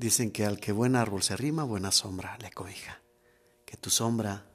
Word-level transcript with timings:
Dicen 0.00 0.30
que 0.30 0.46
al 0.46 0.58
que 0.58 0.72
buen 0.72 0.96
árbol 0.96 1.22
se 1.22 1.34
arrima, 1.34 1.62
buena 1.62 1.92
sombra 1.92 2.38
le 2.40 2.50
cobija. 2.50 3.02
Que 3.66 3.76
tu 3.76 3.90
sombra 3.90 4.46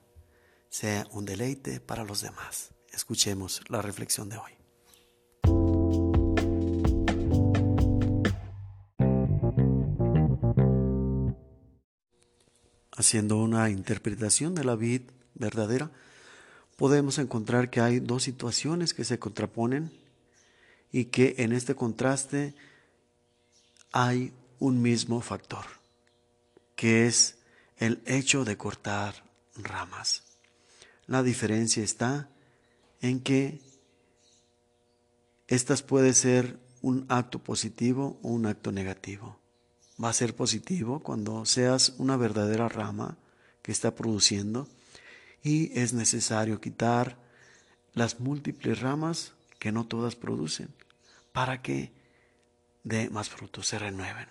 sea 0.69 1.05
un 1.11 1.23
deleite 1.23 1.79
para 1.79 2.03
los 2.03 2.21
demás. 2.21 2.71
Escuchemos 2.91 3.61
la 3.69 3.79
reflexión 3.83 4.27
de 4.27 4.37
hoy. 4.37 4.51
Haciendo 12.97 13.37
una 13.37 13.69
interpretación 13.69 14.55
de 14.55 14.63
la 14.63 14.75
vid 14.75 15.03
verdadera, 15.35 15.91
podemos 16.75 17.19
encontrar 17.19 17.69
que 17.69 17.81
hay 17.81 17.99
dos 17.99 18.23
situaciones 18.23 18.95
que 18.95 19.03
se 19.03 19.19
contraponen 19.19 19.91
y 20.91 21.05
que 21.05 21.35
en 21.37 21.53
este 21.53 21.75
contraste 21.75 22.55
hay 23.91 24.33
un 24.59 24.81
mismo 24.81 25.21
factor, 25.21 25.65
que 26.75 27.07
es 27.07 27.37
el 27.77 28.01
hecho 28.05 28.45
de 28.45 28.57
cortar 28.57 29.23
ramas. 29.55 30.23
La 31.07 31.23
diferencia 31.23 31.83
está 31.83 32.29
en 33.01 33.19
que 33.19 33.61
estas 35.47 35.83
puede 35.83 36.13
ser 36.13 36.57
un 36.81 37.05
acto 37.09 37.39
positivo 37.39 38.19
o 38.23 38.29
un 38.29 38.45
acto 38.45 38.71
negativo. 38.71 39.39
Va 40.03 40.09
a 40.09 40.13
ser 40.13 40.35
positivo 40.35 40.99
cuando 40.99 41.45
seas 41.45 41.93
una 41.97 42.17
verdadera 42.17 42.67
rama 42.67 43.17
que 43.61 43.71
está 43.71 43.95
produciendo 43.95 44.67
y 45.43 45.77
es 45.79 45.93
necesario 45.93 46.59
quitar 46.59 47.17
las 47.93 48.19
múltiples 48.19 48.81
ramas 48.81 49.33
que 49.59 49.71
no 49.71 49.85
todas 49.85 50.15
producen 50.15 50.73
para 51.31 51.61
que 51.61 51.91
de 52.83 53.09
más 53.09 53.29
frutos 53.29 53.67
se 53.67 53.79
renueven. 53.79 54.27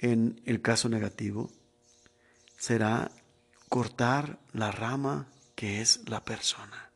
En 0.00 0.40
el 0.46 0.62
caso 0.62 0.88
negativo 0.88 1.50
será 2.56 3.10
cortar 3.68 4.38
la 4.52 4.72
rama 4.72 5.28
que 5.54 5.82
es 5.82 6.08
la 6.08 6.24
persona, 6.24 6.90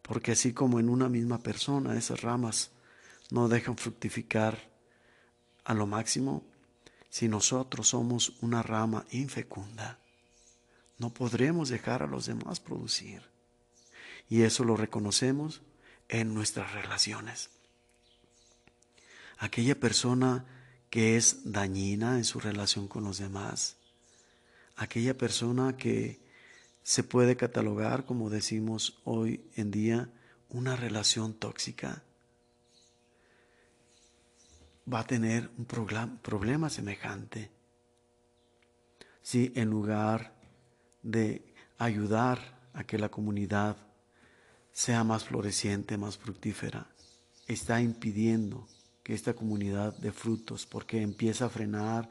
porque 0.00 0.32
así 0.32 0.54
como 0.54 0.80
en 0.80 0.88
una 0.88 1.10
misma 1.10 1.42
persona 1.42 1.96
esas 1.98 2.22
ramas 2.22 2.70
no 3.30 3.48
dejan 3.48 3.76
fructificar 3.76 4.70
a 5.64 5.74
lo 5.74 5.86
máximo, 5.86 6.42
si 7.10 7.28
nosotros 7.28 7.88
somos 7.88 8.32
una 8.40 8.62
rama 8.62 9.04
infecunda, 9.10 9.98
no 10.96 11.12
podremos 11.12 11.68
dejar 11.68 12.02
a 12.02 12.06
los 12.06 12.24
demás 12.24 12.60
producir. 12.60 13.22
Y 14.30 14.42
eso 14.42 14.64
lo 14.64 14.76
reconocemos 14.76 15.60
en 16.08 16.32
nuestras 16.32 16.72
relaciones. 16.72 17.50
Aquella 19.38 19.78
persona 19.78 20.46
que 20.90 21.16
es 21.16 21.52
dañina 21.52 22.16
en 22.16 22.24
su 22.24 22.40
relación 22.40 22.88
con 22.88 23.04
los 23.04 23.18
demás, 23.18 23.76
aquella 24.76 25.16
persona 25.16 25.76
que 25.76 26.20
se 26.82 27.02
puede 27.02 27.36
catalogar, 27.36 28.06
como 28.06 28.30
decimos 28.30 29.00
hoy 29.04 29.44
en 29.56 29.70
día, 29.70 30.10
una 30.48 30.76
relación 30.76 31.34
tóxica, 31.34 32.02
va 34.90 35.00
a 35.00 35.06
tener 35.06 35.50
un 35.58 35.66
problema 36.22 36.70
semejante. 36.70 37.50
Si 39.20 39.52
en 39.54 39.68
lugar 39.68 40.34
de 41.02 41.54
ayudar 41.76 42.70
a 42.72 42.84
que 42.84 42.96
la 42.96 43.10
comunidad 43.10 43.76
sea 44.72 45.04
más 45.04 45.24
floreciente, 45.24 45.98
más 45.98 46.16
fructífera, 46.16 46.88
está 47.46 47.82
impidiendo 47.82 48.66
esta 49.14 49.34
comunidad 49.34 49.96
dé 49.98 50.12
frutos 50.12 50.66
porque 50.66 51.00
empieza 51.00 51.46
a 51.46 51.50
frenar 51.50 52.08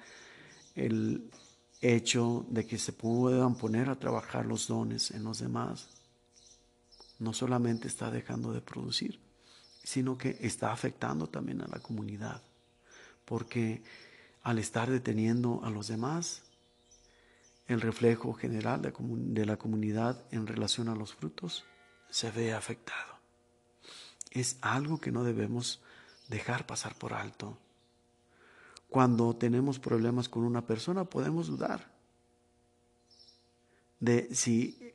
el 0.76 1.30
hecho 1.81 2.45
de 2.50 2.66
que 2.66 2.78
se 2.78 2.94
puedan 2.94 3.56
poner 3.56 3.89
a 3.89 4.00
trabajar 4.00 4.45
los 4.45 4.67
dones 4.67 5.12
en 5.12 5.23
los 5.23 5.39
demás. 5.39 5.89
No 7.20 7.33
solamente 7.33 7.88
está 7.88 8.11
dejando 8.11 8.52
de 8.52 8.61
producir, 8.61 9.20
sino 9.83 10.17
que 10.17 10.38
está 10.42 10.71
afectando 10.71 11.27
también 11.27 11.61
a 11.61 11.67
la 11.67 11.80
comunidad, 11.80 12.42
porque 13.26 13.83
al 14.44 14.60
estar 14.60 14.89
deteniendo 14.89 15.61
a 15.64 15.70
los 15.70 15.88
demás, 15.88 16.44
el 17.67 17.82
reflejo 17.82 18.33
general 18.33 18.82
de 18.82 19.45
la 19.45 19.58
comunidad 19.58 20.23
en 20.32 20.48
relación 20.48 20.89
a 20.89 20.95
los 20.95 21.14
frutos 21.14 21.66
se 22.10 22.32
ve 22.32 22.54
afectado. 22.54 23.17
Es 24.32 24.58
algo 24.61 25.00
que 25.00 25.11
no 25.11 25.23
debemos 25.23 25.82
dejar 26.27 26.65
pasar 26.65 26.95
por 26.95 27.14
alto. 27.14 27.58
Cuando 28.89 29.36
tenemos 29.36 29.80
problemas 29.80 30.30
con 30.30 30.43
una 30.43 30.65
persona 30.65 31.05
podemos 31.05 31.48
dudar 31.48 31.92
de 33.99 34.33
si 34.33 34.93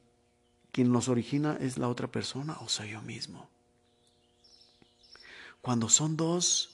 quien 0.71 0.93
los 0.93 1.09
origina 1.09 1.59
es 1.61 1.77
la 1.77 1.89
otra 1.89 2.09
persona 2.09 2.57
o 2.61 2.69
soy 2.69 2.91
yo 2.91 3.03
mismo. 3.03 3.49
Cuando 5.61 5.89
son 5.89 6.17
dos, 6.17 6.71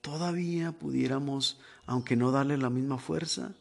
todavía 0.00 0.72
pudiéramos, 0.72 1.58
aunque 1.86 2.16
no 2.16 2.30
darle 2.30 2.56
la 2.56 2.70
misma 2.70 2.98
fuerza, 2.98 3.52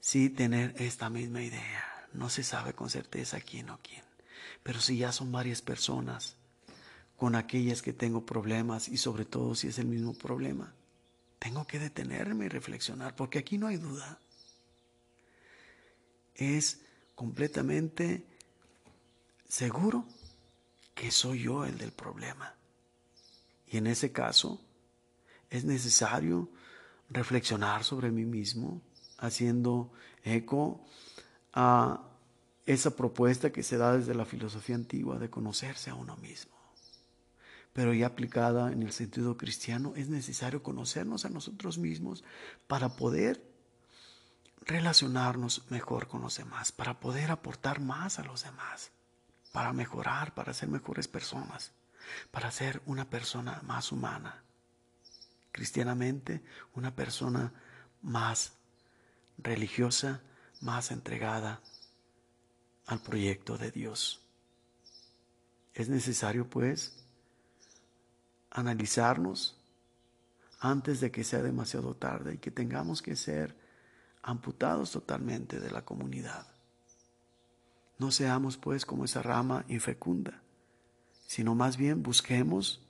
sí 0.00 0.30
tener 0.30 0.74
esta 0.78 1.10
misma 1.10 1.42
idea. 1.42 2.08
No 2.12 2.30
se 2.30 2.42
sabe 2.42 2.72
con 2.72 2.90
certeza 2.90 3.40
quién 3.40 3.70
o 3.70 3.78
quién. 3.82 4.02
Pero 4.62 4.80
si 4.80 4.96
ya 4.96 5.12
son 5.12 5.30
varias 5.30 5.62
personas 5.62 6.36
con 7.16 7.34
aquellas 7.34 7.82
que 7.82 7.92
tengo 7.92 8.24
problemas 8.26 8.88
y 8.88 8.96
sobre 8.96 9.24
todo 9.24 9.54
si 9.54 9.68
es 9.68 9.78
el 9.78 9.86
mismo 9.86 10.12
problema, 10.14 10.74
tengo 11.38 11.66
que 11.66 11.78
detenerme 11.78 12.46
y 12.46 12.48
reflexionar 12.48 13.14
porque 13.14 13.38
aquí 13.38 13.58
no 13.58 13.66
hay 13.66 13.76
duda. 13.76 14.18
Es 16.34 16.80
completamente 17.14 18.26
seguro 19.48 20.04
que 20.94 21.10
soy 21.10 21.42
yo 21.42 21.64
el 21.64 21.78
del 21.78 21.92
problema. 21.92 22.54
Y 23.68 23.78
en 23.78 23.86
ese 23.86 24.12
caso 24.12 24.60
es 25.50 25.64
necesario 25.64 26.48
reflexionar 27.10 27.84
sobre 27.84 28.10
mí 28.10 28.24
mismo, 28.24 28.82
haciendo 29.18 29.92
eco 30.24 30.84
a 31.52 32.02
esa 32.66 32.96
propuesta 32.96 33.52
que 33.52 33.62
se 33.62 33.76
da 33.76 33.96
desde 33.96 34.14
la 34.14 34.24
filosofía 34.24 34.74
antigua 34.74 35.18
de 35.18 35.30
conocerse 35.30 35.90
a 35.90 35.94
uno 35.94 36.16
mismo. 36.16 36.55
Pero 37.76 37.92
ya 37.92 38.06
aplicada 38.06 38.72
en 38.72 38.82
el 38.82 38.90
sentido 38.90 39.36
cristiano, 39.36 39.92
es 39.96 40.08
necesario 40.08 40.62
conocernos 40.62 41.26
a 41.26 41.28
nosotros 41.28 41.76
mismos 41.76 42.24
para 42.66 42.96
poder 42.96 43.44
relacionarnos 44.62 45.70
mejor 45.70 46.08
con 46.08 46.22
los 46.22 46.38
demás, 46.38 46.72
para 46.72 46.98
poder 47.00 47.30
aportar 47.30 47.80
más 47.80 48.18
a 48.18 48.24
los 48.24 48.44
demás, 48.44 48.92
para 49.52 49.74
mejorar, 49.74 50.32
para 50.32 50.54
ser 50.54 50.70
mejores 50.70 51.06
personas, 51.06 51.72
para 52.30 52.50
ser 52.50 52.80
una 52.86 53.10
persona 53.10 53.60
más 53.66 53.92
humana. 53.92 54.42
Cristianamente, 55.52 56.42
una 56.72 56.96
persona 56.96 57.52
más 58.00 58.54
religiosa 59.36 60.22
más 60.62 60.92
entregada 60.92 61.60
al 62.86 63.02
proyecto 63.02 63.58
de 63.58 63.70
Dios. 63.70 64.22
Es 65.74 65.90
necesario, 65.90 66.48
pues, 66.48 67.05
analizarnos 68.56 69.54
antes 70.60 71.00
de 71.00 71.10
que 71.10 71.24
sea 71.24 71.42
demasiado 71.42 71.94
tarde 71.94 72.34
y 72.34 72.38
que 72.38 72.50
tengamos 72.50 73.02
que 73.02 73.14
ser 73.14 73.54
amputados 74.22 74.90
totalmente 74.90 75.60
de 75.60 75.70
la 75.70 75.84
comunidad. 75.84 76.46
No 77.98 78.10
seamos, 78.10 78.56
pues, 78.56 78.86
como 78.86 79.04
esa 79.04 79.22
rama 79.22 79.66
infecunda, 79.68 80.40
sino 81.26 81.54
más 81.54 81.76
bien 81.76 82.02
busquemos, 82.02 82.80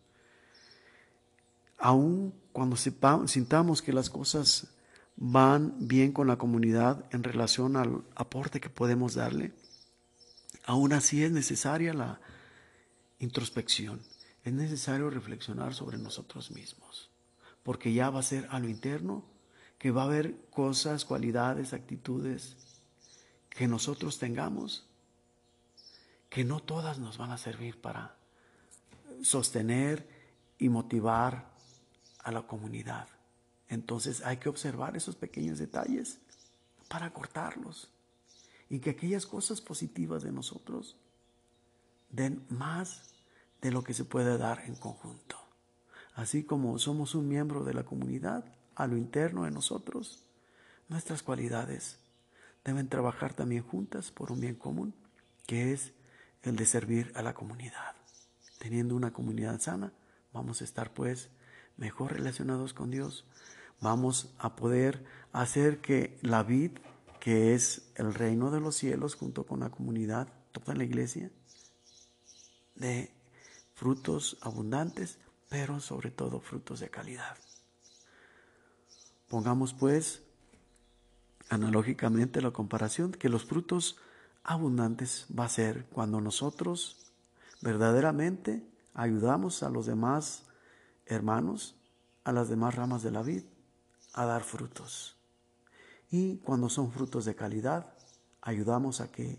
aun 1.78 2.32
cuando 2.52 2.76
sintamos 2.76 3.82
que 3.82 3.92
las 3.92 4.08
cosas 4.08 4.68
van 5.16 5.74
bien 5.78 6.12
con 6.12 6.28
la 6.28 6.38
comunidad 6.38 7.04
en 7.10 7.24
relación 7.24 7.76
al 7.76 8.04
aporte 8.14 8.60
que 8.60 8.70
podemos 8.70 9.14
darle, 9.14 9.52
aún 10.64 10.92
así 10.92 11.24
es 11.24 11.32
necesaria 11.32 11.92
la 11.92 12.20
introspección, 13.18 14.00
es 14.46 14.52
necesario 14.52 15.10
reflexionar 15.10 15.74
sobre 15.74 15.98
nosotros 15.98 16.52
mismos, 16.52 17.10
porque 17.64 17.92
ya 17.92 18.10
va 18.10 18.20
a 18.20 18.22
ser 18.22 18.46
a 18.52 18.60
lo 18.60 18.68
interno 18.68 19.24
que 19.76 19.90
va 19.90 20.02
a 20.02 20.04
haber 20.04 20.36
cosas, 20.50 21.04
cualidades, 21.04 21.72
actitudes 21.72 22.56
que 23.50 23.66
nosotros 23.66 24.20
tengamos, 24.20 24.86
que 26.30 26.44
no 26.44 26.60
todas 26.60 27.00
nos 27.00 27.18
van 27.18 27.32
a 27.32 27.38
servir 27.38 27.80
para 27.80 28.14
sostener 29.20 30.08
y 30.60 30.68
motivar 30.68 31.50
a 32.22 32.30
la 32.30 32.42
comunidad. 32.42 33.08
Entonces 33.68 34.24
hay 34.24 34.36
que 34.36 34.48
observar 34.48 34.96
esos 34.96 35.16
pequeños 35.16 35.58
detalles 35.58 36.20
para 36.88 37.12
cortarlos 37.12 37.90
y 38.70 38.78
que 38.78 38.90
aquellas 38.90 39.26
cosas 39.26 39.60
positivas 39.60 40.22
de 40.22 40.30
nosotros 40.30 40.94
den 42.10 42.46
más 42.48 43.15
de 43.62 43.70
lo 43.70 43.82
que 43.82 43.94
se 43.94 44.04
puede 44.04 44.38
dar 44.38 44.62
en 44.66 44.74
conjunto. 44.74 45.36
Así 46.14 46.44
como 46.44 46.78
somos 46.78 47.14
un 47.14 47.28
miembro 47.28 47.64
de 47.64 47.74
la 47.74 47.84
comunidad, 47.84 48.44
a 48.74 48.86
lo 48.86 48.96
interno 48.96 49.44
de 49.44 49.50
nosotros, 49.50 50.22
nuestras 50.88 51.22
cualidades 51.22 51.98
deben 52.64 52.88
trabajar 52.88 53.34
también 53.34 53.62
juntas 53.62 54.10
por 54.10 54.32
un 54.32 54.40
bien 54.40 54.54
común, 54.54 54.94
que 55.46 55.72
es 55.72 55.92
el 56.42 56.56
de 56.56 56.66
servir 56.66 57.12
a 57.14 57.22
la 57.22 57.34
comunidad. 57.34 57.94
Teniendo 58.58 58.96
una 58.96 59.12
comunidad 59.12 59.60
sana, 59.60 59.92
vamos 60.32 60.60
a 60.60 60.64
estar 60.64 60.92
pues 60.92 61.30
mejor 61.76 62.12
relacionados 62.12 62.72
con 62.72 62.90
Dios, 62.90 63.24
vamos 63.80 64.34
a 64.38 64.56
poder 64.56 65.04
hacer 65.32 65.80
que 65.80 66.18
la 66.22 66.42
vid, 66.42 66.72
que 67.20 67.54
es 67.54 67.90
el 67.94 68.14
reino 68.14 68.50
de 68.50 68.60
los 68.60 68.76
cielos 68.76 69.14
junto 69.14 69.44
con 69.44 69.60
la 69.60 69.70
comunidad, 69.70 70.28
toda 70.52 70.74
la 70.74 70.84
iglesia, 70.84 71.30
de 72.74 73.15
frutos 73.76 74.38
abundantes, 74.40 75.18
pero 75.50 75.80
sobre 75.80 76.10
todo 76.10 76.40
frutos 76.40 76.80
de 76.80 76.88
calidad. 76.88 77.36
Pongamos 79.28 79.74
pues 79.74 80.22
analógicamente 81.50 82.40
la 82.40 82.50
comparación 82.50 83.12
que 83.12 83.28
los 83.28 83.44
frutos 83.44 83.98
abundantes 84.42 85.26
va 85.38 85.44
a 85.44 85.50
ser 85.50 85.84
cuando 85.86 86.20
nosotros 86.20 87.12
verdaderamente 87.60 88.66
ayudamos 88.94 89.62
a 89.62 89.68
los 89.68 89.84
demás 89.84 90.46
hermanos, 91.04 91.76
a 92.24 92.32
las 92.32 92.48
demás 92.48 92.74
ramas 92.74 93.02
de 93.02 93.10
la 93.10 93.22
vid, 93.22 93.44
a 94.14 94.24
dar 94.24 94.42
frutos. 94.42 95.16
Y 96.10 96.38
cuando 96.38 96.70
son 96.70 96.90
frutos 96.90 97.26
de 97.26 97.34
calidad, 97.34 97.92
ayudamos 98.40 99.02
a 99.02 99.12
que 99.12 99.38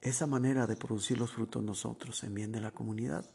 esa 0.00 0.28
manera 0.28 0.68
de 0.68 0.76
producir 0.76 1.18
los 1.18 1.32
frutos 1.32 1.62
nosotros 1.64 2.22
en 2.22 2.34
bien 2.34 2.52
de 2.52 2.60
la 2.60 2.70
comunidad 2.70 3.28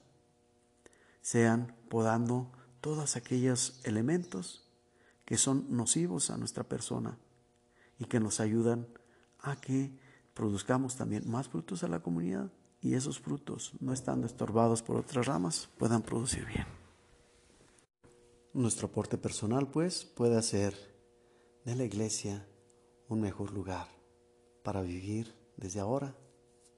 sean 1.24 1.76
podando 1.90 2.52
todos 2.82 3.16
aquellos 3.16 3.80
elementos 3.86 4.68
que 5.26 5.38
son 5.38 5.66
nocivos 5.76 6.30
a 6.30 6.38
nuestra 6.38 6.66
persona 6.66 7.18
y 7.98 8.06
que 8.06 8.20
nos 8.20 8.40
ayudan 8.40 8.88
a 9.40 9.56
que 9.56 9.98
produzcamos 10.34 10.96
también 10.96 11.24
más 11.30 11.48
frutos 11.48 11.84
a 11.84 11.88
la 11.88 12.02
comunidad 12.02 12.52
y 12.82 12.96
esos 12.96 13.20
frutos, 13.20 13.72
no 13.80 13.94
estando 13.94 14.28
estorbados 14.28 14.84
por 14.84 14.98
otras 14.98 15.26
ramas, 15.26 15.70
puedan 15.78 16.02
producir 16.02 16.46
bien. 16.46 16.68
Nuestro 18.54 18.88
aporte 18.88 19.18
personal, 19.18 19.72
pues, 19.72 20.04
puede 20.04 20.38
hacer 20.38 20.76
de 21.64 21.76
la 21.76 21.86
iglesia 21.86 22.46
un 23.08 23.22
mejor 23.22 23.54
lugar 23.54 23.88
para 24.64 24.82
vivir 24.82 25.34
desde 25.56 25.80
ahora 25.80 26.16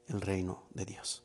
el 0.07 0.21
reino 0.21 0.67
de 0.75 0.85
Dios. 0.85 1.24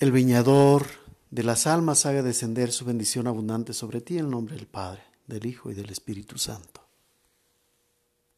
El 0.00 0.12
viñador 0.12 0.86
de 1.32 1.42
las 1.42 1.66
almas 1.66 2.06
haga 2.06 2.22
descender 2.22 2.70
su 2.70 2.84
bendición 2.84 3.26
abundante 3.26 3.72
sobre 3.72 4.00
ti 4.00 4.16
en 4.16 4.26
el 4.26 4.30
nombre 4.30 4.54
del 4.54 4.68
Padre, 4.68 5.02
del 5.26 5.44
Hijo 5.44 5.72
y 5.72 5.74
del 5.74 5.90
Espíritu 5.90 6.38
Santo. 6.38 6.87